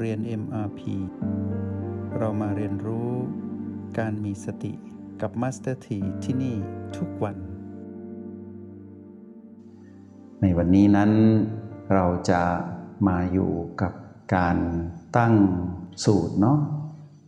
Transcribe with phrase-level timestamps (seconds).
[0.00, 0.80] เรียน MRP
[2.18, 3.10] เรามาเรียนรู้
[3.98, 4.72] การมีสติ
[5.20, 6.56] กับ Master T ที่ที่นี่
[6.96, 7.36] ทุกวัน
[10.40, 11.10] ในวันนี้นั้น
[11.94, 12.42] เราจะ
[13.08, 13.50] มาอยู่
[13.82, 13.92] กับ
[14.36, 14.56] การ
[15.18, 15.34] ตั้ง
[16.04, 16.58] สูตรเนาะ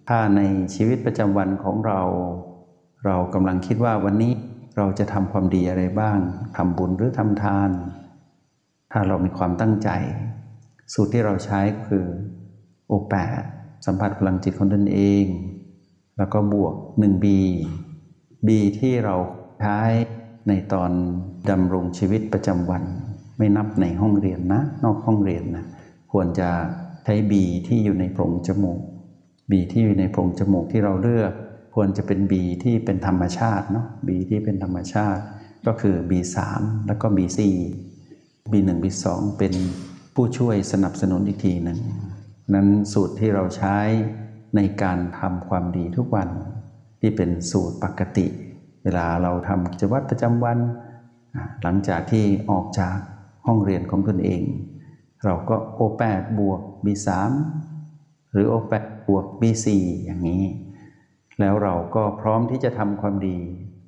[0.08, 0.40] ถ้าใน
[0.74, 2.00] ชีวิตประจำวันของเรา
[3.06, 4.32] เรากำลังคิดว่าวันนี้
[4.76, 6.18] เราจะทำความดีอะไรบ้าง
[6.56, 7.70] ทำบุญหรือทำทาน
[8.92, 9.90] ถ้าเรามีความตั้งใจ
[10.92, 12.06] สูตรที่เราใช้คือ
[12.90, 13.42] โอแปด
[13.86, 15.24] สัมผัสพลังจิตของตนเอง
[16.18, 17.26] แล้วก็บวก 1B
[18.46, 18.48] B
[18.78, 19.16] ที่เรา
[19.60, 19.80] ใช้
[20.48, 20.90] ในตอน
[21.50, 22.82] ดำรงชีวิตประจำวัน
[23.38, 25.66] ไม่นับในห้องเรียนนะ นอกห้องเรียนนะ
[26.12, 26.48] ควรจะ
[27.04, 27.32] ใช้ B
[27.66, 28.80] ที่อยู่ในโพรงจมูก
[29.50, 31.32] B ที่อยู่ในโพรงจมูกที่เราเลือก
[31.74, 35.22] ควรจะเป็น B ที่เป็นธรรมชาติเนาะ B ที่เป็นธรรมชาติ
[35.66, 36.36] ก็คือ B3
[36.86, 37.40] แล้วก็ B4
[38.52, 39.04] B1 B2
[39.38, 39.52] เป็น
[40.14, 41.78] ผู้ช่วยสนับสนุนอีกทีหนึ่ง
[42.54, 43.76] นั้นสูตรที่เราใช้
[44.56, 46.28] ในการทำความดีทุกวัน
[47.00, 48.26] ที่เป็นสูตรปกติ
[48.82, 50.58] เวลาเราทำกิจวัตรประจำวัน
[51.62, 52.96] หลังจากที่ออกจาก
[53.46, 54.42] ห้องเรียนของตนเอง
[55.24, 57.08] เราก็ O8 บวก B3
[58.32, 59.66] หรือ O8 บวก B4
[60.04, 60.44] อย่างนี้
[61.40, 63.38] แล้วเราก็พร้อมที่จะทำความดี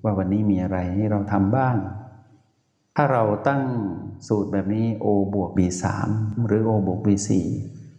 [0.02, 1.76] ว่าวันนี้มีอะไรให้เราทำบ้าง
[2.96, 3.62] ถ้าเราตั้ง
[4.28, 5.84] สูตรแบบนี้ O บวก B3
[6.46, 7.30] หรือ O บวก B4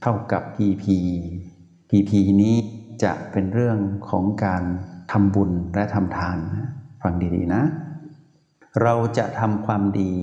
[0.06, 0.86] เท่ากับ PP
[1.90, 2.56] PP นี้
[3.04, 3.78] จะเป็นเรื่อง
[4.10, 4.64] ของการ
[5.12, 6.38] ทำบุญและทำทาน
[7.02, 7.64] ฟังดีๆนะ
[8.82, 10.14] เราจะทำความดี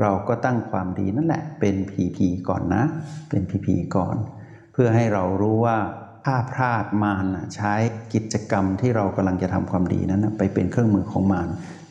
[0.00, 2.18] เราก็ตั้งความดีนั่นแหละ เป็น PP
[2.48, 2.82] ก่อนนะ
[3.28, 4.16] เป็น PP ก่อน
[4.72, 5.78] เพื่อให้เรารู้ว่า
[6.24, 7.74] ถ้าพลาดมารใช้
[8.14, 11.48] กิจกรรมที่เรากำลังจะทำความดีนั้นไปเป็นเครื่องมือของมาร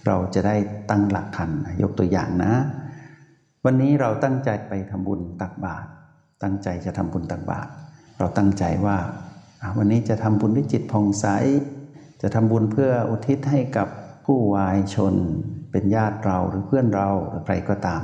[0.08, 0.56] เราจะได้
[0.90, 1.50] ตั้งหลักทัน
[1.82, 2.54] ยกตัวอย่างนะ
[3.66, 5.90] วันนี้เราตั้งใจไปทำบุญตักบาตร
[6.44, 7.70] ตั้งใจจะทำบุญตักบาตร
[8.18, 8.98] เราตั้งใจว่า
[9.78, 11.26] วันนี้จะทำบุญด้วยจิตผ่องใส
[12.22, 13.88] จะทำบุญเพื่ออุทิศให้กับ
[14.26, 15.16] ผู้วายชน
[15.72, 18.04] เป็นญาติเราหรือเพื่อนเราหรือใครก็ตาม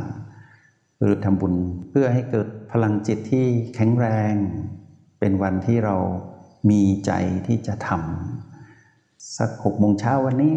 [0.99, 1.53] หรือทำบุญ
[1.89, 3.45] เพื่อให้เกิดพลังจิตที่
[3.75, 4.33] แข็งแรง
[5.19, 5.95] เป็นวันที่เรา
[6.69, 7.11] มีใจ
[7.47, 10.55] ที่จะทำสักหกโมงเช้าวันนี้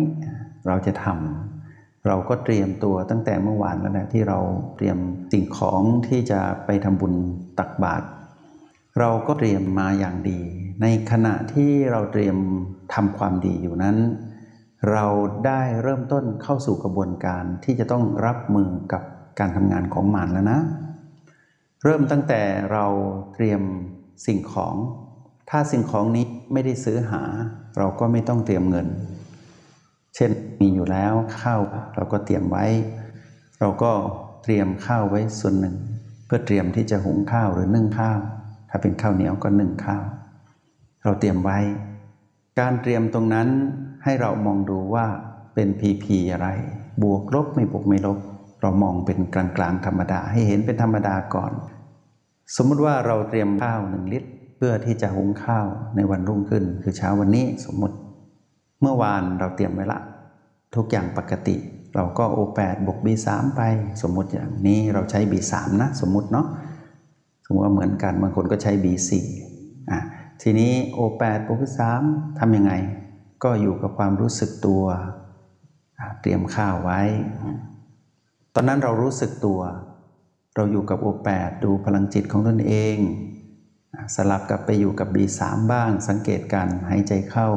[0.67, 1.60] เราจะทำ
[2.07, 4.39] เราก็เตรียมตัวตั้งแต่เมื่อวานแล้วนะที่เรา
[4.77, 4.99] เตรียม
[5.33, 7.15] สิ่งของที่จะไปทำบุญ
[7.59, 8.07] ตักบาตร
[8.99, 10.41] เราก็เตรียมมาอย่างดี
[10.83, 12.37] ในขณะที่เราเตรียม
[12.95, 13.97] ทำความดีอยู่นั้น
[14.93, 15.07] เรา
[15.47, 19.03] ได้เริ่มต้นเข้าสู่กระบวนการที่จะต้องรับมือกับ
[19.39, 20.61] การทำงานของมารแล้วนะ
[21.85, 22.41] เริ่มตั้งแต่
[22.73, 22.87] เรา
[23.35, 23.63] เตรียม
[24.27, 24.75] สิ่งของ
[25.51, 27.23] ถ้าสิ่งของนี้ไม่ได้ซื้อหา
[27.79, 28.87] เราก็ไม่ต้องเตรียมเงิน
[30.15, 31.61] เช่นมีอยู่แล้วข้าว
[31.95, 32.67] เราก็เตรียมไว้
[33.61, 33.93] เราก็
[34.43, 35.77] เตรียมข้าวไว้ส่วนหนึ่ง
[36.27, 38.19] เพื่อเตรียมที่จะหุงข้าวหรือนึ่งข้าว
[38.71, 40.05] ถ้าเป็นข้าวเหนียวก็นึ่งข้าว
[41.03, 41.59] เราเตรียมไว้
[42.61, 43.49] การเตรียมตรงนั้น
[44.05, 45.07] ให้เรามองดูว่า
[45.55, 46.49] เป็นพีพีอะไร
[47.03, 48.19] บวกลบไม่บวกไม่ลบ
[48.61, 51.53] เรามองเป็นกลางๆธรรมดาให้เห็นเป็นธรรมดาก่อน
[52.57, 55.67] สมมุติว่าเราเตรียมข้าวหนึ่งลิตร เพื่อที่จะหุงข้าว
[55.97, 57.97] ในวันรุ่งขึ้น คือเช้าวันนี้สมมติ
[58.81, 60.01] เมื่อวานเราเตรียมไว้ละ
[60.75, 61.57] ทุกอย่างปกติ
[61.95, 63.63] เราก็โอแปดบวกบีสามไป
[64.03, 66.47] สมมติอย่างนี้เราใช้บีสามนะ สมมติเนาะ
[67.47, 69.11] สมมติว่าเหมือนกันบางคนก็ใช้ B4
[69.91, 70.01] อะ
[70.43, 71.63] ทีนี้ O8 บวก
[72.03, 72.73] 3ทำยังไง
[73.45, 74.85] ก็อยู่กับความรู้สึกตัว
[76.21, 77.01] เตรียมข้าวไว้
[78.55, 79.61] ตอนนั้นเรารู้สึกตัว
[80.57, 82.97] เราอยู่กับ O8 ดูพลังจิตของตนเอง
[84.15, 85.41] สลับกับไปอยู่กับ B3
[85.73, 87.49] บ้าง สังเกตการหายใจเข้า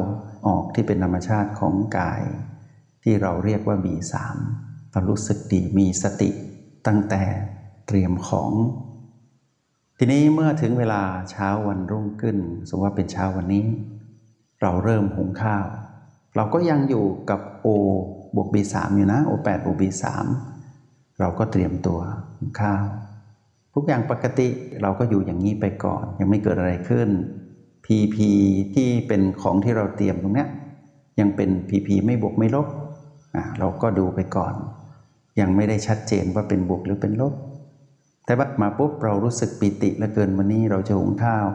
[0.48, 2.22] ออกที่เป็นธรรมชาติของกาย
[3.04, 4.14] ที่เราเรียกว่า B3
[4.92, 6.30] เรารู้สึกดีมีสติ
[6.88, 7.24] ตั้งแต่
[7.88, 8.52] เตรียมของ
[9.98, 12.38] ทีนี้เมื่อถึงเวลาเช้าวันรุ่งขึ้น
[12.70, 13.66] สมมติว่าเป็นเช้าวันนี้
[14.62, 15.66] เราเริ่มหุงข้าว
[16.36, 17.68] เราก็ยังอยู่กับ O
[18.36, 20.04] บวก B3 อยู่นะ O8 บวก B3
[21.19, 22.00] เราก็เตรียมตัว
[22.38, 22.86] หุงข้าว
[23.74, 24.48] ทุกอย่างปกติ
[24.81, 27.10] เราก็อยู่อย่างนี้ไปก่อน ยังไม่เกิดอะไรขึ้น
[27.85, 28.18] PP
[28.75, 30.45] ที่เป็นของที่เราเตรียมตรงนี้
[31.19, 32.68] ยังเป็น PP ไม่บวกไม่ลบ
[33.59, 34.53] เราก็ดูไปก่อน
[35.39, 37.33] ยังไม่ได้ชัดเจนว่าเป็นบวกหรือเป็นลบ
[38.25, 41.47] แต่ว่ามาปุ๊บเรารู้สึกปิติเหลือเกินวันนี้เราจะหุงข้าว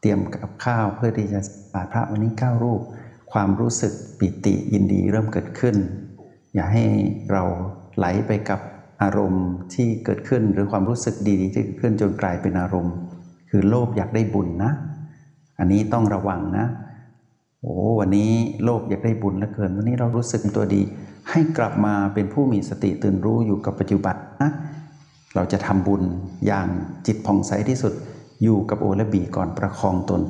[0.00, 1.40] เตรียมกับข้าวเพื่อที่จะ
[1.74, 2.80] บาตพระวันนี้ก้ารูป
[3.32, 5.76] ความรู้สึกปิติยินดีเริ่มเกิดขึ้น
[6.54, 6.84] อย่าให้
[7.30, 7.42] เรา
[7.96, 8.60] ไหลไปกับ
[9.02, 12.94] อารมณ์ที่เกิดขึ้นหรือความรู้สึกดีๆที่เกิดขึ้นจนกลายเป็นอารมณ์
[13.50, 14.72] คือโลภอยากได้บุญนะ
[15.58, 16.66] อันนี้ต้องระวังนะ
[17.60, 18.30] โอ้วันนี้
[18.64, 20.82] โลภอยากได้บุญเหลือเกิน วันนี้เรารู้สึกตัวดี
[21.30, 24.50] ให้กลับมาเป็นผู้มีสติตื่นรู้อยู่กับปัจจุบันนะ
[25.34, 26.02] เราจะทำบุญ
[26.46, 26.68] อย่าง
[27.06, 27.92] จิตผ่องใสที่สุด
[28.42, 30.20] อยู่กับโอและบีก่อนประคองตน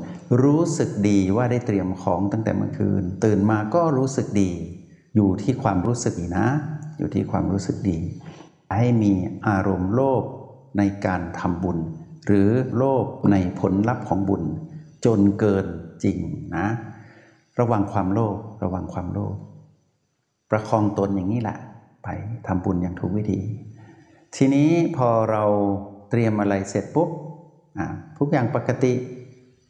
[0.43, 4.51] รู้สึกดีว่าได้เตรียมของตั้งแต่เมื่อคืน ตื่นมาก็รู้สึกดี
[5.17, 6.47] อยู่ที่ความรู้สึกดีนะ
[6.99, 7.99] อยู่ที่ความรู้สึกดี
[8.75, 9.13] ให้มี
[9.49, 10.23] อารมณ์โลภ
[10.79, 11.79] ในการทำบุญ
[12.27, 14.43] หรือโลภในผลลัพธ์ของบุญ
[15.05, 15.67] จนเกิน
[16.05, 16.19] จริง
[16.57, 16.67] นะ
[17.61, 19.37] ระวังความโลภระวังความโลภ
[20.51, 21.59] ประคองตนอย่างนี้แหละ
[22.05, 22.09] ไป
[22.47, 23.41] ทำบุญอย่างถูกวิธี
[24.37, 25.45] ทีนี้พอเรา
[26.11, 27.11] เตรียมอะไรเสร็จปุ๊บ
[28.19, 28.93] ทุกอย่างปกติ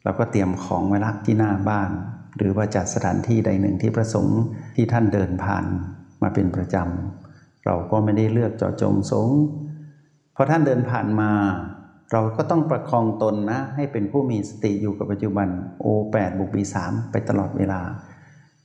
[0.05, 1.91] เราก็เตรียมของไว้ละที่หน้าบ้าน
[2.37, 4.41] หรือว่าจัดสถานที่ใดหนึ่งที่ประสงค์
[4.77, 5.65] ที่ท่านเดินผ่าน
[6.23, 9.29] มาเป็นประจำเราก็ไม่ได้เลือกเจาะจงสง
[10.35, 11.31] พอท่านเดินผ่านมา
[12.13, 15.49] เราก็ต้องประคองตนนะ ให้เป็นผู้มีสติอยู่กับปัจจุบัน
[15.81, 17.81] โอแปดบุกบีสามไปตลอดเวลา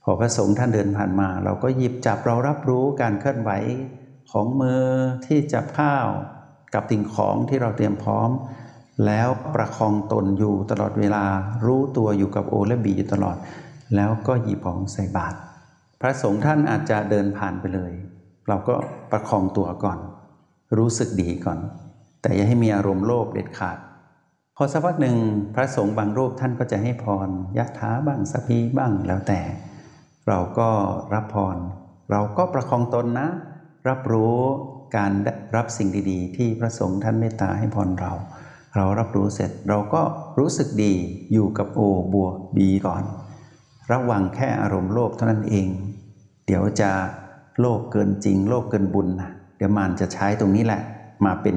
[0.02, 3.50] พอพระสงฆ์ท่านเดินผ่านมา เราก็หยิบจับเรารับรู้การเคลื่อนไหว
[4.32, 4.84] ของมือ
[5.26, 6.06] ที่จับข้าว
[6.74, 8.30] กับสิ่งของที่เราเตรียมพร้อม
[9.06, 11.24] แล้วประคองตนอยู่ตลอดเวลา
[11.66, 13.36] รู้ตัวอยู่กับโอและบีอยู่ตลอด
[13.96, 15.36] แล้วก็หยิบของใส่บาตร
[16.00, 17.92] พระสงฆ์ท่านอาจจะเดินผ่านไปเลย
[18.48, 18.74] เราก็
[19.10, 19.98] ประคองตัวก่อน
[20.78, 21.58] รู้สึกดีก่อน
[22.22, 23.78] แต่อย่าให้มีอารมณ์โลภเด็ดขาด
[24.56, 25.16] พอสักพักหนึ่ง
[25.54, 29.40] พระสงฆ์บางรูปท่านก็จะให้พรยะถาบ้างสพีบ้างแล้วแต่
[30.28, 30.68] เราก็
[31.14, 31.56] รับพร
[32.10, 33.28] เราก็ประคองตนนะ
[33.88, 34.38] รับรู้
[34.96, 35.12] การ
[35.56, 38.12] รับสิ่งดีๆ ที่พระสงฆ์ท่านเมตตาให้พรเรา
[38.76, 40.02] เรารับรู้เสร็จเราก็
[40.38, 40.94] รู้สึกดี
[41.32, 41.80] อยู่กับโอ
[42.14, 43.02] บวกบีก่อน
[43.90, 45.68] ระวังแค่อารมณ์โลภเท่านั้นเอง
[46.46, 46.90] เดี๋ยวจะ
[47.60, 50.82] โลภเกินจริง โลภเกินบุญนะเดี๋ยวมันจะใช้ตรงนี้แหละ
[51.24, 51.56] มาเป็น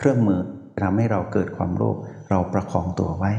[0.00, 0.40] เครื่องมือ
[0.82, 1.96] ทำให้เราเกิดความโลภ
[2.30, 3.32] เราประคองตัวไว้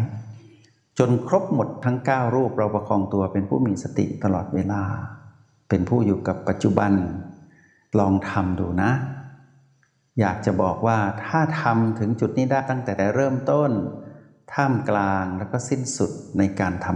[0.99, 4.83] จนครบหมดทั้ง 9 รูปเราประคองตัวเป็นผู้มีสติตลอดเวลา
[5.69, 6.91] เป็นผู้อยู่กับปัจจุบัน
[7.99, 8.91] ลองทำดูนะ
[10.19, 13.71] อยากจะบอกว่าถ้าทำถึงจุดนี้ได้ตั้งแต่เริ่มต้น
[14.53, 16.87] ท่ามกลางแล้วก็สิ้นสุดในการท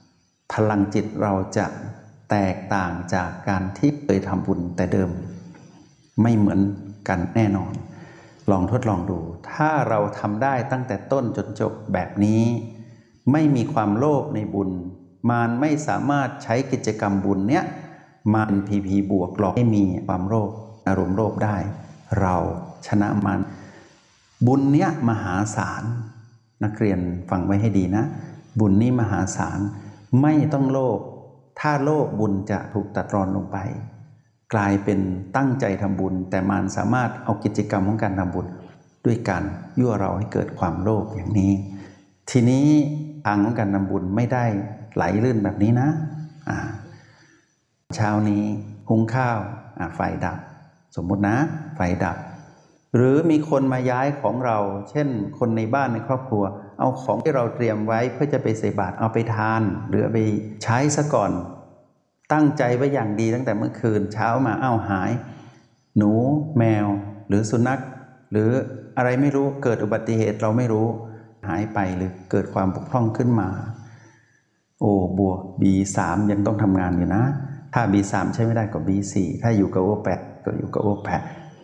[0.00, 1.66] ำพลังจิตเราจะ
[2.30, 5.10] แตกต่างจากการที่เคยทำบุญแต่เดิม
[6.22, 6.60] ไม่เหมือน
[7.08, 7.72] กันแน่นอน
[8.50, 9.18] ลองทดลองดู
[9.52, 12.42] ถ้าเราทำได้ตั้งแต่ต้นจนจบแบบนี้
[13.32, 14.70] ไม่มีความโลภในบุญ
[15.30, 17.64] มารไม่สามารถใช้กิจกรรมบุญเนี้ย
[18.34, 20.50] มาเป็นพีพีบวกหลอกให้มีความโลภ
[20.88, 21.56] อารมณ์โลภได้
[22.20, 22.36] เรา
[22.86, 23.40] ชนะมัน
[24.46, 25.84] บุญเนี้ยมหาศาล
[26.64, 26.98] นักเรียน
[27.30, 28.04] ฟังไว้ให้ดีนะ
[28.60, 29.60] บุญนี้มหาศาล
[30.22, 30.98] ไม่ต้องโลภ
[31.60, 33.56] ถ้าโลภบุญจะถูกตัดรอนลงไป
[34.54, 35.00] กลายเป็น
[35.36, 38.46] ตั้งใจทำบุญ แต่มันสามารถเอากิจกรรมของการทำบุญ
[39.04, 39.42] ด้วยการ
[39.78, 41.52] ยั่วเราให้เกิดความโลภอย่างนี้
[42.30, 42.66] ทีนี้
[43.26, 44.44] ทางของการทำบุญไม่ได้
[44.94, 45.88] ไหลลื่นแบบนี้นะ
[46.48, 46.58] อ่า
[47.96, 48.44] เช้านี้
[48.88, 49.38] หุงข้าว
[49.96, 50.38] ไฟดับ
[50.96, 51.36] สมมุตินะ
[51.76, 52.16] ไฟดับ
[52.96, 54.58] หรือมีคนมาย้ายของเรา
[54.90, 55.08] เช่น
[55.38, 56.44] คนในบ้านในครอบครัว
[56.78, 60.18] เอาของที่เราเตรียมไว้เพื่อจะไปใส่บาตรเอาไปทาน หรือไป
[60.64, 61.30] ใช้ซะก่อน
[62.32, 65.10] ตั้งใจไว้อย่างดีตั้งแต่เมื่อคืนเช้ามาอ้าวหาย
[65.96, 66.12] หนู
[66.58, 66.86] แมว
[67.28, 67.80] หรือสุนัข
[68.32, 68.50] หรือ
[68.96, 70.86] อะไรไม่รู้เกิดอุบัติเหตุเราไม่รู้
[71.48, 73.48] หายไปหรือเกิดความบกพร่องขึ้นมา
[74.80, 75.98] โอ้บวก B3
[76.30, 77.22] ยังต้องทำงานอยู่นะ
[77.74, 81.22] ถ้า B3 ใช้ไม่ได้ก็ B4 ถ้าอยู่กับ O8 ก็อยู่กับ O8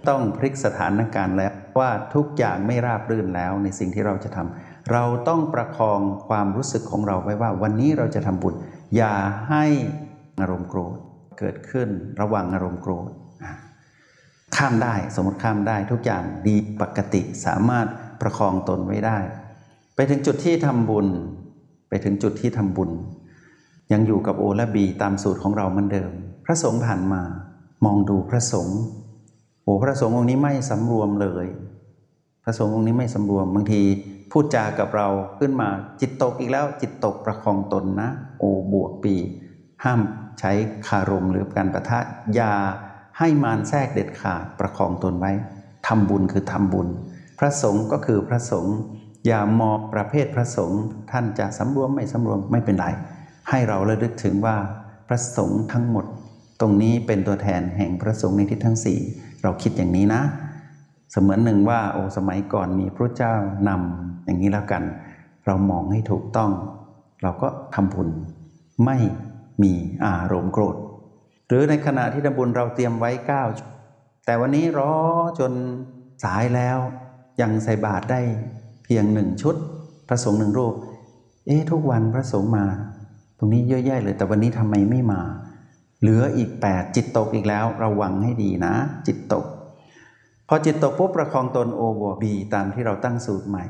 [0.08, 8.54] ต้องพลิกสถานการณ์แล้วว่าทุกอย่างไม่ราบรื่นแล้วในสิ่งที่เราจะทำเราต้องประคองความรู้สึกของเราไว้ว่า วันนี้เราจะทำบุญ
[8.96, 9.14] อย่า
[9.50, 9.64] ให้
[10.42, 10.98] อารมณ์โกรธ
[11.38, 11.88] เกิดขึ้น
[12.20, 13.10] ระวังอารมณ์โกรธ
[14.56, 17.86] ข้ามได้สมมติข้ามได้ทุกอย่างดีปกติสามารถ
[18.20, 19.18] ประคองตนไว้ได้
[19.94, 21.06] ไปถึงจุดที่ทำบุญ
[21.88, 22.90] ไปถึงจุดที่ทำบุญ
[23.92, 26.12] ยังอยู่กับโอและบีตามสูตรของเราเหมือนเดิม
[26.44, 27.22] พระสงฆ์ผ่านมา
[27.84, 28.80] มองดูพระสงฆ์
[29.62, 31.46] โอ้พระสงฆ์องค์นี้ไม่สำรวมเลย
[32.44, 33.82] พระสงฆ์องค์นี้ไม่สำรวมบางที
[34.30, 35.68] พูดจากับเราขึ้นมา
[36.00, 39.14] จิตตกอีกแล้วจิตตกประคองตนนะ โอบวกปี
[39.84, 40.00] ห้าม
[40.40, 40.52] ใช้
[40.88, 41.98] คารมหรือการประทะ
[42.38, 42.54] ยา
[43.18, 45.32] ให้มารแทรกเด็ดขาดประคองตนไว้
[45.86, 46.88] ทำบุญคือทำบุญ
[47.38, 48.76] พระสงฆ์ก็คือพระสงฆ์
[49.26, 52.86] อย่ามองประเภทพระสงฆ์ท่านจะสำรวมไม่สำรวมไม่เป็นไร
[53.48, 54.56] ให้เราระลึกถึงว่า
[55.08, 56.04] พระสงฆ์ทั้งหมด
[56.60, 58.98] ตรงนี้เป็นตัวแทนแห่งพระสงฆ์ในทิศทั้งสี่
[59.42, 60.22] เราคิดอย่างนี้นะ
[61.12, 63.34] เสมือนหนึ่งว่าโอ้สมัยก่อนมีพระเจ้า
[63.68, 64.82] นำอย่างนี้แล้วกัน
[65.46, 66.50] เรามองให้ถูกต้อง
[67.22, 68.08] เราก็ทำบุญ
[68.84, 68.96] ไม่
[69.62, 69.72] มี
[70.06, 70.76] อารมณ์โกรธ
[71.48, 73.42] หรือในขณะที่ทำบุญเราเตรียมไว้เก้า
[74.26, 74.92] แต่วันนี้รอ
[75.38, 75.52] จน
[76.24, 76.78] สายแล้ว
[77.40, 78.20] ยังใส่บาตรได้
[78.84, 79.54] เพียงหนึ่งชุด
[80.08, 80.74] พระสงฆ์หนึ่งรูป
[81.46, 82.66] เอ๊ะทุกวันพระสงฆ์มา
[83.38, 85.22] ตรงนี้เยอะแยะเลย แต่วันนี้ทำไมไม่มา
[86.00, 88.74] เหลืออีก 8 จิตตกอีกแล้วระวังให้ดีนะ
[89.06, 89.44] จิตตก
[90.48, 93.64] พอจิตตกปุ๊บประคองตนโอบวบีตามที่เราตั้งสูตรใหม่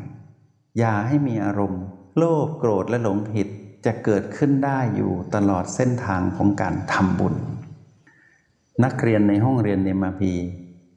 [0.79, 1.83] อย่าให้มีอารมณ์
[2.17, 3.49] โลภโกรธและหลงผิด
[3.85, 7.35] จะเกิดขึ้นได้อยู่ตลอดเส้นทางของการทำบุญ
[8.85, 10.35] นักเรียนในห้องเรียนเนมาพี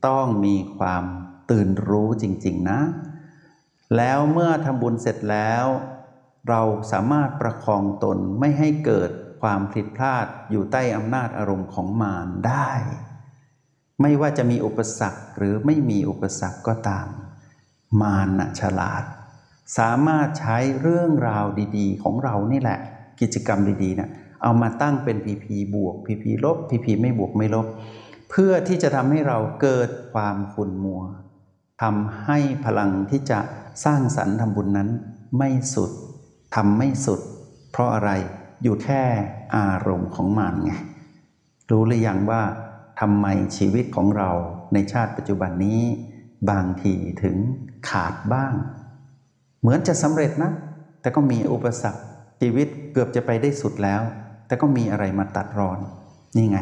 [0.08, 1.04] ต้องมีความ
[1.52, 2.80] ตื่นรู้จริง ๆ นะ
[3.98, 5.66] แล้วเมื่อทำบุญเสร็จแล้ว
[6.50, 6.62] เรา
[6.92, 9.12] สามารถประคองตนไม่ให้เกิด
[9.42, 12.70] ความผิดพลาดอยู่ใต้อำนาจอารมณ์ของมารได้
[14.02, 17.08] ไม่ว่าจะมีอุปสรรคหรือไม่มีอุปสรรคก็ตาม
[18.02, 19.04] มารนะฉลาด
[19.78, 21.46] สามารถใช้เรื่องราว
[21.78, 22.80] ดีๆ ของเรานี่แหละ
[23.22, 24.10] กิจกรรมดีๆนะ
[24.44, 27.68] เอามาตั้งเป็นพีพีบวกพีพีลบพีพีไม่บวกไม่ลบ
[28.30, 31.02] เพื่อที่จะทำให้เราเกิดความขุ่นมัว
[31.82, 33.40] ทำให้พลังที่จะ
[33.86, 34.90] สร้างสรรค์ทำบุญนั้น
[35.38, 35.92] ไม่สุด
[36.56, 37.20] ทำไม่สุด
[37.72, 38.12] เพราะอะไร
[38.64, 39.04] อยู่แค่
[39.56, 40.74] อารมณ์ของมันไง
[41.70, 42.42] รู้หรือยังว่า
[43.00, 43.26] ทำไม
[43.58, 44.30] ชีวิตของเรา
[44.74, 45.82] ในชาติปัจจุบันนี้
[46.50, 47.38] บางทีถึง
[47.90, 48.54] ขาดบ้าง
[49.64, 50.52] เหมือนจะสำเร็จนะ
[51.02, 52.02] แต่ก็มีอุปสรรค
[52.42, 54.02] ชีวิตเกือบจะไปได้สุดแล้ว
[54.48, 55.80] แต่ก็มีอะไรมาตัดรอน
[56.38, 56.60] นี่ไง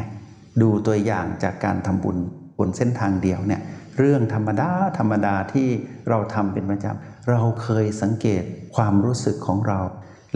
[0.62, 2.18] ดูตัวอย่างจากการทำบุญ
[2.58, 3.62] บนเส้นทางเดียวเนี่ย
[3.98, 5.68] เรื่องธรรมดาธรรมดาที่
[6.10, 8.44] เราทำเป็นประจำเราเคยสังเกต
[8.76, 9.80] ความรู้สึกของเรา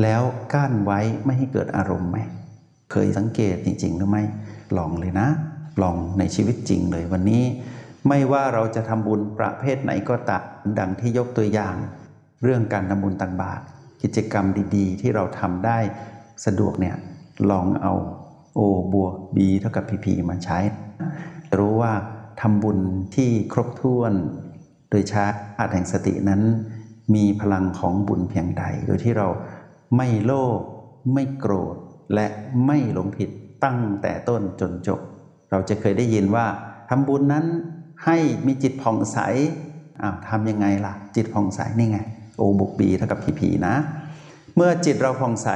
[0.02, 0.22] แล้ว
[0.54, 2.18] กั้นไว้ไม่ให้เกิดอารมณ์ไหม
[2.92, 4.24] เคยสังเกตจริงๆหรือไม่
[4.78, 5.28] ลองเลยนะ
[5.82, 7.44] ลองในชีวิตจริงเลยวันนี้
[8.08, 10.44] ไม่ว่าเราจะทำบุญประเภทไหนก็ตาม
[10.80, 11.76] ดังที่ยกตัวอย่าง
[12.44, 13.64] เรื่องการทำบุญตักบาตร
[14.02, 15.78] กิจกรรมดีๆ ที่เราทำได้
[16.46, 16.96] สะดวกเนี่ย
[17.50, 17.94] ลองเอา
[18.58, 18.60] O
[18.94, 20.60] บวก B เท่ากับ PP มาใช้
[21.58, 21.94] รู้ว่า
[22.42, 22.80] ทำบุญ
[23.16, 24.14] ที่ครบถ้วน
[24.90, 25.24] โดยใช้
[25.60, 26.42] อาจแห่งสตินั้น
[27.16, 29.28] มีพลังของบุญเพียงใด โดยที่เรา
[29.96, 30.60] ไม่โลภ
[31.14, 31.76] ไม่โกรธ
[32.14, 32.28] และ
[32.66, 33.30] ไม่หลงผิด
[33.64, 35.00] ตั้งแต่ต้นจนจบ
[35.52, 36.46] เราจะเคยได้ยินว่า
[36.90, 37.46] ทำบุญนั้น
[38.06, 39.18] ให้มีจิตผ่องใส
[40.02, 42.00] อ้าวทำยังไงล่ะ จิตผ่องใสนี่ไง
[42.38, 43.76] โอบุกบีเท่ากับพีพีนะ
[44.56, 45.50] เมื่อจิตเราผ่องใส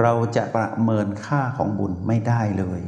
[0.00, 2.80] เราจะประเมินค่าของบุญไม่ได้เลย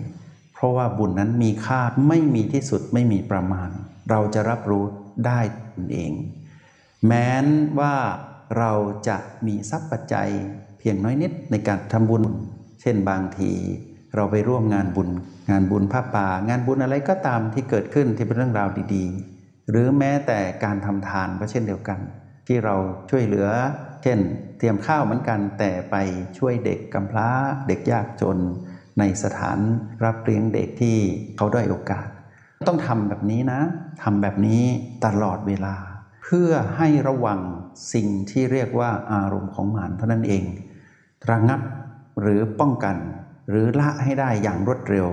[0.55, 3.71] เพราะว่าบุญนั้นมีค่าไม่มีที่สุดไม่มีประมาณ
[4.11, 4.85] เราจะรับรู้
[5.27, 5.41] ได้
[5.75, 6.13] ตนเอง
[7.07, 7.47] แม้น
[7.81, 7.95] ว่า
[8.59, 8.73] เรา
[9.09, 10.29] จะมีทรัพย์ปัจจัย
[10.79, 12.23] เพียงน้อยนิดในการทำบุญ
[12.81, 13.53] เช่นบางที
[14.15, 15.09] เราไปร่วมงานบุญ
[15.51, 22.01] งานบุญผ้าป่า งานบุญอะไรก็ตามที่เกิดขึ้นที่เป็นเรื่องราวดีๆ หรือแม้แต่การทำทานก็เช่นเดียวกัน
[22.49, 22.77] ที่เรา
[23.11, 23.49] ช่วยเหลือ
[24.03, 24.19] เช่น
[24.59, 25.97] เตรียมข้าวเหมือนกันแต่ไป
[26.39, 27.29] ช่วยเด็กกำพร้า
[27.69, 28.39] เด็กยากจน
[28.99, 29.59] ในสถาน
[30.05, 30.99] รับเลี้ยงเด็กที่
[31.37, 32.09] เขาได้โอกาส
[32.69, 33.61] ต้องทำแบบนี้นะ
[34.03, 34.63] ทำแบบนี้
[35.07, 35.77] ตลอดเวลา
[36.23, 37.41] เพื่อให้ระวัง
[37.95, 40.45] สิ่งที่เรียกว่าอารมณ์ของมารเท่านั้นเอง
[41.31, 41.61] ระงับ
[42.21, 42.97] หรือป้องกัน
[43.51, 45.09] หรือละให้ได้อย่างรวดเร็ว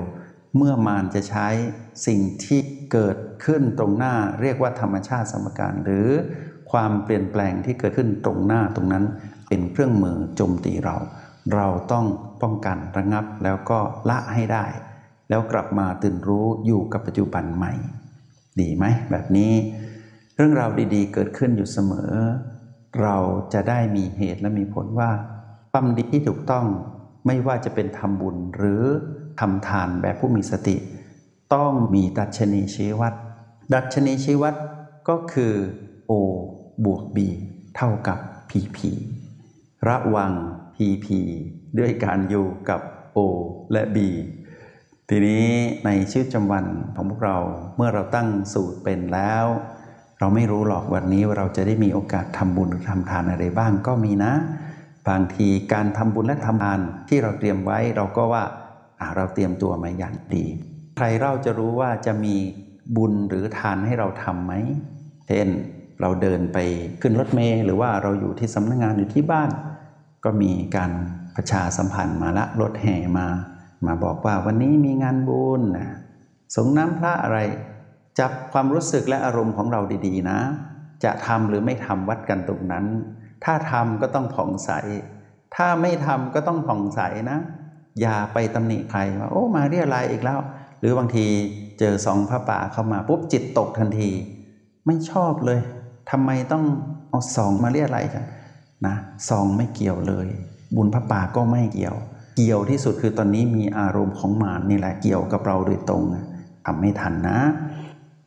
[0.55, 1.47] เมื่อมารจะใช้
[2.07, 2.59] สิ่งที่
[2.91, 6.09] เกิดขึ้นตรงหน้าเรียกว่าธรรมชาติสมการหรือ
[6.71, 9.05] ความเปลี่ยนแปลงที่เกิดขึ้นตรงหน้าตรงนั้น
[9.47, 10.95] เป็นเครื่องมือโจมตีเรา
[11.53, 12.05] เราต้อง
[12.41, 13.79] ป้องกันระงับแล้วก็
[14.09, 14.65] ละให้ได้
[15.29, 17.73] แล้วกลับมาตื่นรู้อยู่กับปัจจุบันใหม่
[18.59, 19.53] ดีไหมแบบนี้
[20.35, 22.11] เรื่องราวดีๆ เกิดขึ้นอยู่เสมอ
[23.01, 23.15] เรา
[23.53, 25.11] จะได้มีเหตุและมีผลว่า
[25.71, 26.65] ความดีที่ถูกต้อง
[27.25, 28.83] ไม่ว่าจะเป็นทำบุญหรือ
[29.39, 30.75] ทำทานแบบผู้มีสติ
[31.53, 33.13] ต้องมีดัชนีชี้วัด
[33.73, 34.55] ดัชนีชี้วัด
[35.09, 35.53] ก็คือ
[36.09, 36.11] O
[36.85, 37.17] บวก B
[37.75, 38.77] เท่ากับ PP
[39.87, 40.31] ระวัง
[40.75, 41.07] PP
[41.79, 42.81] ด้วยการอยู่กับ
[43.17, 43.19] O
[43.71, 43.97] และ B
[45.09, 45.45] ทีนี้
[45.85, 46.65] ในชีวิตประจำวัน
[46.95, 47.37] ของพวกเรา
[47.75, 49.45] เมื่อเราตั้งสูตรเป็นแล้ว
[50.19, 54.33] เราไม่รู้หรอกวันนี้ว่าเราจะได้มีโอกาสทำบุญหรือทำทานอะไรบ้างก็มีนะ
[55.09, 58.43] บางทีการทำบุญและทำทานที่เราเตรียมไว้เราก็ว่า
[59.15, 60.45] เราเตรียมตัวมาอย่างดี
[60.97, 62.35] ใครเราจะรู้ว่าจะมี
[62.97, 64.53] บุญหรือทานให้เราทำไหม
[65.27, 65.47] เช่น
[66.01, 66.57] เราเดินไป
[67.01, 69.49] ขึ้นรถเมล์หรือว่าเราอยู่ที่สำนักงงานอยู่ที่บ้าน
[70.25, 70.91] ก็มีการ
[71.35, 73.27] ประชาสัมพันธ์มาละรถแห่มา
[73.85, 75.89] มาบอกว่าวันนี้มีงานบุญนะ
[76.55, 77.39] สงน้ำพระอะไร
[78.19, 80.39] จับความรู้สึกและอารมณ์ของเราดีๆนะ
[81.03, 82.85] จะทำหรือไม่ทำวัดกันตรงนั้น
[83.43, 84.71] ถ้าทำก็ต้องผ่องใส
[85.55, 87.39] ถ้าไม่ทำก็ต้องผ่องใสนะ
[88.01, 90.39] อย่าไปตำหนิใครว่าโอ้มาเรียอะไรอีกแล้ว
[90.79, 91.25] หรือบางที
[91.79, 94.11] เจอสองพระป่าเข้ามาปุ๊บจิตตกทันที
[94.85, 95.59] ไม่ชอบเลย
[96.09, 96.63] ทำไมต้อง
[97.09, 98.25] เอาสองมาเรียอะไรกัน
[98.85, 98.95] นะ
[99.29, 100.27] สองไม่เกี่ยวเลย
[100.75, 101.97] บุญพระป่าก็ไม่เกี่ยว
[102.37, 106.03] เกี่ยวที่สุดคือตอนนี้มีอารมณ์ของมารนี่แหละเกี่ยวกับเราโดยตรง
[106.65, 107.39] ทำไม่ทันนะ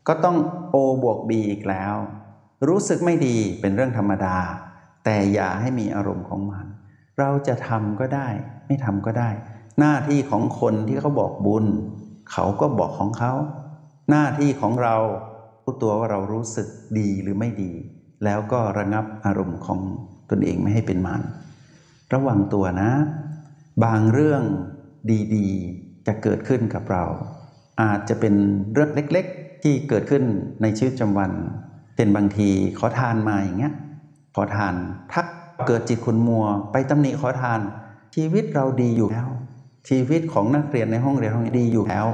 [0.09, 0.37] ก็ต้อง
[0.75, 1.95] O บวก B อีกแล้ว
[2.69, 4.37] รู้สึกไม่ดีเป็นเรื่องธรรมดา
[5.05, 6.65] แต่อย่าให้มีอารมณ์ของมัน
[7.19, 8.29] เราจะทำก็ได้
[8.67, 9.31] ไม่ทำก็ได้
[9.79, 11.65] หน้าที่ของคนที่เขาบอกบุญ
[12.33, 13.33] เขาก็บอกของเขา
[14.11, 14.97] หน้าที่ของเรา
[15.69, 17.73] รู้ตัวว่าเรารู้สึกดีหรือไม่ดี
[18.25, 19.81] แล้วก็ระงับอารมณ์ของ
[20.31, 21.23] ตนเองไม่ให้เป็นมาร
[22.13, 22.91] ระวังตัวนะ
[23.85, 24.43] บางเรื่อง
[25.35, 27.05] ดีๆ จะเกิดขึ้นกับเรา
[27.83, 28.35] อาจจะเป็น
[28.73, 30.23] เรื่องเล็กๆ ที่เกิดขึ้น
[30.63, 31.31] ในชีวิตประจำวัน
[31.97, 32.49] เป็นบางที
[32.79, 33.75] ขอทานมาอย่างเงี้ย
[34.35, 34.75] ขอทาน
[35.13, 35.27] ทัก
[35.67, 37.61] เกิดจิตขุนมัว ไปตำหนิขอทาน
[38.15, 39.29] ชีวิตเราดีอยู่แล้ว
[39.89, 42.07] ชีวิตของนักเรียนในห้องเรียนห้องนี้ดีอยู่แล้ว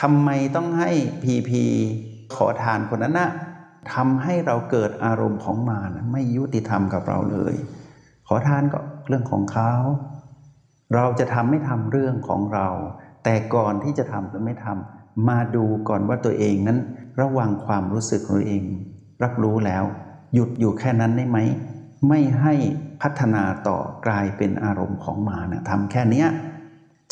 [0.00, 0.90] ทำไมต้องให้
[1.22, 1.64] พีพี
[2.36, 3.30] ขอทานคนนั้นนะ
[3.92, 7.54] ทำให้เราเกิดอารมณ์ของมารไม่ยุติธรรมกับเราเลย
[8.26, 9.72] ขอทานก็เรื่องของเขา
[10.94, 12.68] เราจะทำไม่ทำเรื่องของเรา
[13.24, 16.78] แต่ก่อนที่จะทำหรือไม่ทำมาดูก่อนว่าตัวเองนั้น
[17.20, 18.62] ระวังความรู้สึกของตัวเอง
[19.22, 19.84] รับรู้แล้ว
[20.34, 21.38] หยุดอยู่แค่นั้นได้ไหม
[22.08, 22.54] ไม่ให้
[23.02, 26.28] พัฒนาต่อกลายเป็นอารมณ์ของมานะทำแค่เนี้ย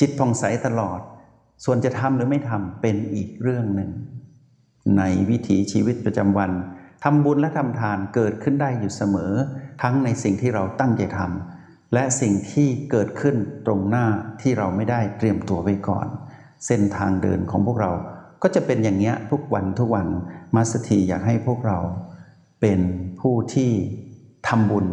[0.00, 1.00] จิตผ่องใสตลอด
[1.64, 3.90] ส่วนจะทำหรือไม่ทำเป็นอีกเรื่องหนึ่ง
[4.96, 6.50] ในวิถีชีวิตประจำวัน
[7.04, 9.32] ทำบุญและทำทานเกิดขึ้นได้อยู่เสมอ
[9.82, 14.06] ทั้งในสิ่งที่เราตั้งใจทำและสิ่งที่เกิดขึ้นตรงหน้า
[14.40, 16.06] ที่เราไม่ได้เตรียมตัวไว้ก่อน
[16.66, 17.92] เส้นทางเดินของพวกเรา
[18.42, 20.06] ก็จะเป็นอย่างเงี้ยทุกวันทุกวัน
[20.54, 21.78] มาสถีอยากให้พวกเรา
[22.60, 22.80] เป็น
[23.20, 23.70] ผู้ที่
[24.48, 24.86] ทำบุญ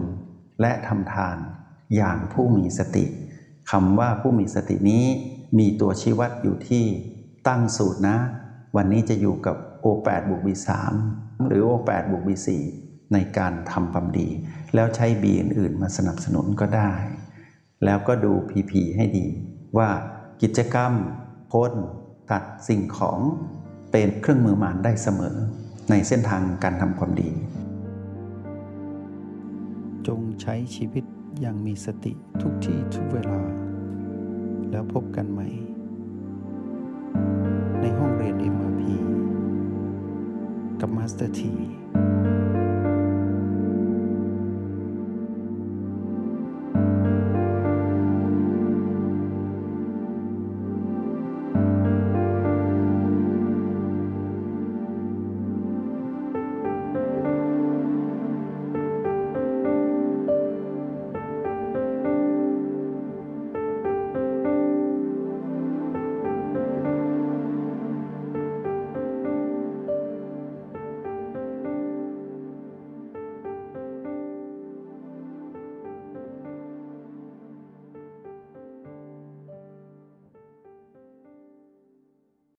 [0.62, 1.38] และทำทาน
[1.96, 3.06] อย่างผู้มีสติ
[3.72, 5.06] คำว่าผู้มีสตินี้
[5.60, 6.86] มีตัวชี้วัดอยู่ที่
[7.48, 8.18] ตั้งสูตรนะ
[8.76, 10.70] วันนี้จะอยู่กับ O8 บวก B3
[11.48, 12.50] หรือ O8 บวก B4
[13.14, 14.28] ในการทำความดี
[14.76, 16.92] แล้วใช้ B อื่นๆ มาสนับสนุนก็ได้
[17.86, 19.28] แล้วก็ดู PP ให้ดี
[19.78, 19.90] ว่า
[20.42, 20.92] กิจกรรม
[21.52, 21.72] พ้น
[22.32, 23.20] ตัดสิ่งของ
[23.92, 25.36] เป็นเครื่องมือมานได้เสมอ
[25.90, 27.30] ในเส้นทางการทำความดี
[30.08, 31.04] จงใช้ชีวิต
[31.42, 33.40] อย่างมีสติทุกที่ทุกเวลา
[34.72, 35.48] แล้วพบกันใหม่
[40.86, 41.54] กับมาสเตอร์ที